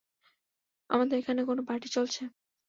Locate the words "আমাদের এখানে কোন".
0.89-1.57